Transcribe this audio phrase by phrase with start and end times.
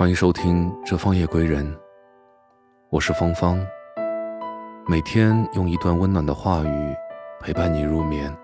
[0.00, 1.62] 欢迎收听《这方夜归人》，
[2.88, 3.60] 我是芳芳。
[4.88, 6.96] 每天用一段温暖的话语
[7.38, 8.34] 陪伴你入眠。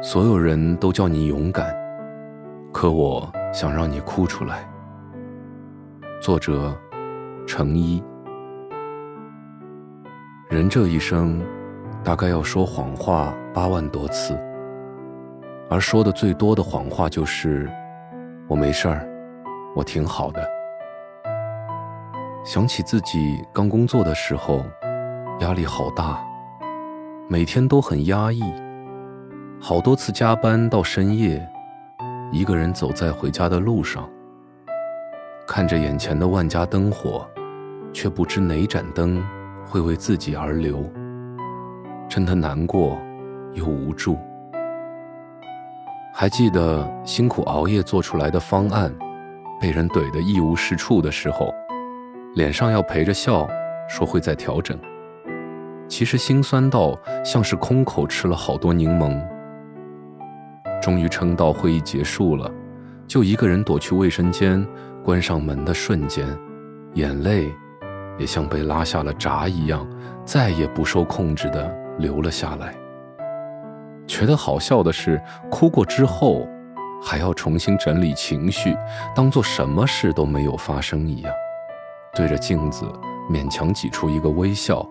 [0.00, 1.74] 所有人都叫你勇敢，
[2.72, 4.70] 可我想让你哭出来。
[6.20, 6.72] 作者：
[7.44, 8.00] 程一。
[10.48, 11.44] 人这一生，
[12.04, 14.38] 大概要说谎话八万多次，
[15.68, 17.68] 而说的最多的谎话就是。
[18.52, 19.08] 我没事儿，
[19.74, 20.46] 我挺好的。
[22.44, 24.62] 想起自己刚工作的时候，
[25.40, 26.22] 压力好大，
[27.28, 28.42] 每天都很压抑，
[29.58, 31.48] 好多次加班到深夜，
[32.30, 34.06] 一个人走在回家的路上，
[35.48, 37.26] 看着眼前的万家灯火，
[37.90, 39.24] 却不知哪盏灯
[39.66, 40.84] 会为自己而留，
[42.06, 42.98] 真的难过
[43.54, 44.18] 又无助。
[46.22, 48.94] 还记得辛苦熬夜做出来的方案，
[49.60, 51.52] 被人怼得一无是处的时候，
[52.36, 53.44] 脸上要陪着笑，
[53.88, 54.78] 说会再调整。
[55.88, 59.20] 其实心酸到像是空口吃了好多柠檬。
[60.80, 62.48] 终于撑到会议结束了，
[63.08, 64.64] 就一个人躲去卫生间，
[65.02, 66.24] 关上门的瞬间，
[66.94, 67.52] 眼泪
[68.16, 69.84] 也像被拉下了闸一样，
[70.24, 71.68] 再也不受控制的
[71.98, 72.72] 流了下来。
[74.12, 75.18] 觉得好笑的是，
[75.50, 76.46] 哭过之后，
[77.02, 78.76] 还要重新整理情绪，
[79.16, 81.32] 当做什么事都没有发生一样，
[82.14, 82.84] 对着镜子
[83.30, 84.86] 勉强挤出一个微笑，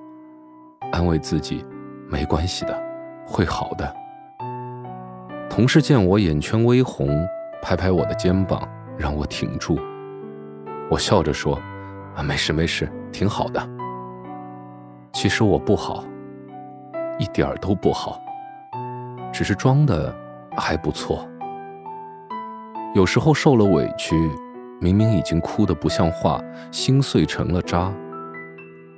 [0.92, 1.64] 安慰自己，
[2.10, 2.84] 没关系的，
[3.24, 3.96] 会好的。
[5.48, 7.08] 同事见我眼圈微红，
[7.62, 9.78] 拍拍我的肩膀，让我挺住。
[10.90, 11.62] 我笑着说
[12.18, 13.62] ：“啊，没事没事，挺好的。”
[15.14, 16.04] 其实我不好，
[17.20, 18.20] 一点儿都不好。
[19.32, 20.16] 只是装的
[20.58, 21.28] 还不错。
[22.94, 24.16] 有时候受了委屈，
[24.82, 27.92] 明明已经哭得不像话，心碎成了渣，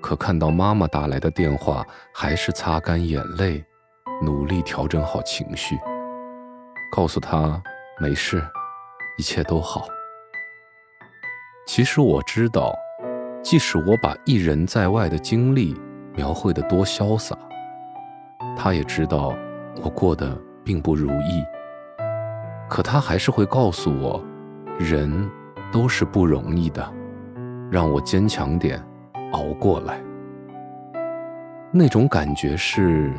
[0.01, 3.63] 可看到妈妈打来的电话，还是擦干眼泪，
[4.22, 5.77] 努力调整好情绪，
[6.91, 7.61] 告诉她
[7.99, 8.43] 没事，
[9.17, 9.85] 一切都好。
[11.67, 12.75] 其实我知道，
[13.43, 15.79] 即使我把一人在外的经历
[16.16, 17.38] 描绘得多潇洒，
[18.57, 19.33] 她也知道。
[19.83, 21.44] 我过得并不如意，
[22.69, 24.23] 可他还是会告诉我，
[24.79, 25.29] 人
[25.73, 26.89] 都是不容易的，
[27.69, 28.81] 让我坚强点，
[29.33, 30.01] 熬过来。
[31.69, 33.11] 那种感觉是，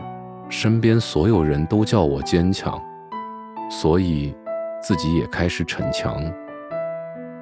[0.49, 2.81] 身边所有人都叫我坚强，
[3.71, 4.35] 所以
[4.81, 6.23] 自己也开始逞强，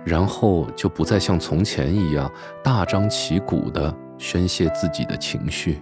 [0.05, 2.29] 然后就不再像从前一样
[2.65, 5.81] 大张旗鼓地宣泄自己的情绪，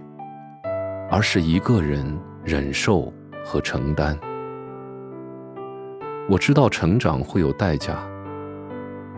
[1.09, 2.05] 而是一个人
[2.43, 3.11] 忍受。
[3.51, 4.17] 和承担，
[6.29, 7.97] 我知道成长会有代价，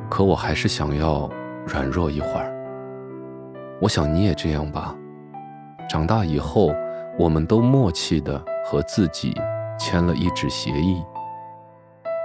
[0.09, 1.29] 可我还是想要
[1.67, 2.51] 软弱一会儿。
[3.79, 4.95] 我想你也这样吧。
[5.87, 6.73] 长大以后，
[7.19, 9.39] 我们都默契的和自己
[9.77, 11.03] 签了一纸协议，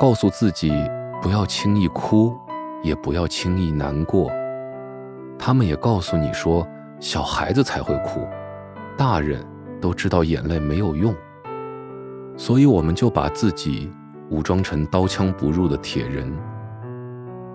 [0.00, 0.72] 告诉自己
[1.20, 2.34] 不要轻易哭，
[2.82, 4.30] 也不要轻易难过。
[5.38, 6.66] 他们也告诉你说，
[7.00, 8.26] 小孩子才会哭，
[8.96, 9.44] 大人
[9.78, 11.14] 都知道眼泪没有用。
[12.38, 13.90] 所以我们就把自己
[14.30, 16.32] 武装成刀枪不入的铁人，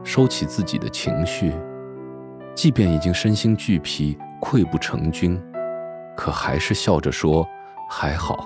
[0.03, 1.53] 收起自己的情绪，
[2.53, 5.41] 即便已经身心俱疲、溃不成军，
[6.17, 7.47] 可还是笑着说
[7.89, 8.45] 还好。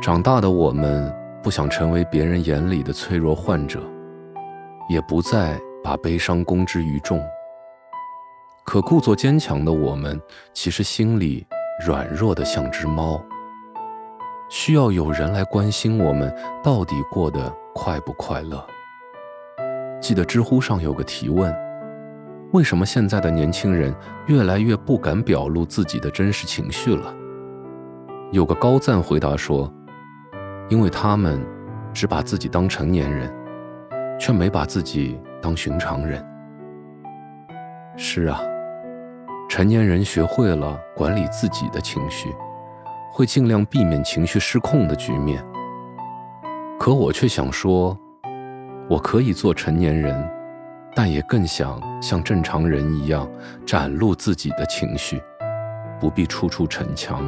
[0.00, 3.82] 长大的我们不想成为别人眼里的脆弱患者，
[4.88, 7.20] 也不再把悲伤公之于众。
[8.64, 10.18] 可故作坚强的我们，
[10.54, 11.44] 其实心里
[11.84, 13.20] 软弱的像只猫。
[14.50, 17.40] 需要有人来关心我们到底过得
[17.72, 18.66] 快不快乐。
[20.00, 21.54] 记得知乎上有个提问：
[22.52, 23.94] 为什么现在的年轻人
[24.26, 27.14] 越来越不敢表露自己的真实情绪了？
[28.32, 29.72] 有个高赞回答说：
[30.68, 31.40] 因为他们
[31.94, 33.32] 只把自己当成年人，
[34.18, 36.26] 却没把自己当寻常人。
[37.96, 38.40] 是啊，
[39.48, 42.34] 成年人学会了管理自己的情绪。
[43.12, 45.44] 会尽量避免情绪失控的局面，
[46.78, 47.98] 可我却想说，
[48.88, 50.16] 我可以做成年人，
[50.94, 53.28] 但也更想像正常人一样
[53.66, 55.20] 展露自己的情绪，
[56.00, 57.20] 不必处处逞强。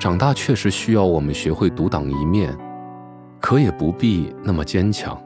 [0.00, 2.52] 长大确实需要我们学会独当一面，
[3.40, 5.16] 可也不必那么坚强。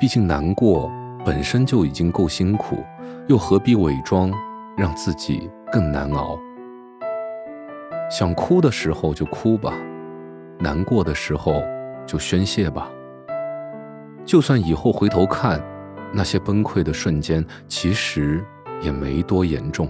[0.00, 0.90] 毕竟难过
[1.24, 2.82] 本身就已经够辛苦，
[3.28, 4.32] 又何必伪装，
[4.76, 6.36] 让自己更难熬？
[8.10, 9.72] 想哭的时候就哭吧，
[10.58, 11.62] 难过的时候
[12.04, 12.90] 就宣泄吧，
[14.24, 15.62] 就算以后回头看，
[16.12, 18.44] 那些崩溃的瞬间，其实
[18.82, 19.88] 也没多严重。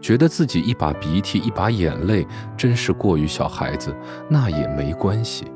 [0.00, 3.94] 觉得自己一把鼻涕一把眼泪，真是过于小孩子，
[4.26, 5.52] 那也没关系，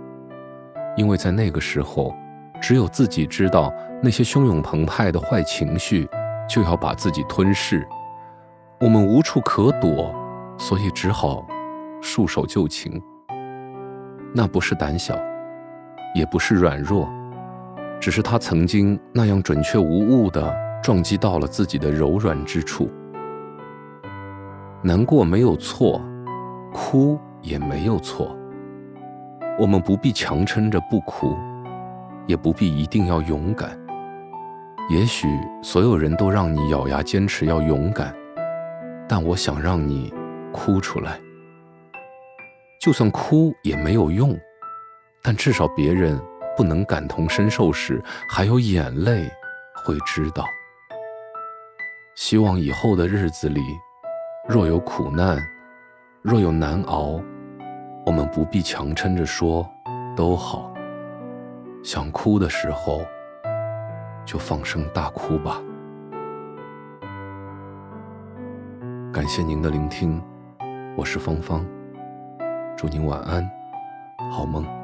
[0.94, 2.15] 因为在那个时候，
[2.61, 3.73] 只有自己知道
[4.03, 6.06] 那些汹涌澎湃的坏情绪
[6.47, 7.82] 就要把自己吞噬，
[8.79, 10.15] 我们无处可躲，
[10.56, 11.47] 所以只好
[12.01, 13.03] 束手就擒。
[14.35, 15.15] 那不是胆小，
[16.15, 17.09] 也不是软弱，
[18.01, 22.91] 只是他曾经那样准确无误地撞击到了自己的柔软之处。
[24.83, 26.01] 难过没有错，
[26.73, 28.37] 哭也没有错。
[29.59, 31.37] 我们不必强撑着不哭，
[32.27, 33.71] 也不必一定要勇敢。
[34.91, 35.29] 也许
[35.62, 38.12] 所有人都让你咬牙坚持要勇敢，
[39.09, 40.12] 但我想让你
[40.55, 41.21] 哭出来。
[42.81, 44.39] 就算哭也没有用，
[45.21, 46.19] 但至少别人
[46.56, 49.29] 不能感同身受时，还有眼泪
[49.75, 50.47] 会知道。
[52.15, 53.61] 希望以后的日子里。
[54.47, 55.43] 若有苦难，
[56.21, 57.19] 若有难熬，
[58.05, 59.67] 我们不必强撑着说
[60.15, 60.71] 都好。
[61.83, 63.01] 想哭的时候，
[64.27, 65.62] 就放声大哭吧。
[69.11, 70.23] 感谢您的聆听，
[70.96, 71.67] 我是芳芳，
[72.76, 73.50] 祝您晚安，
[74.31, 74.83] 好梦。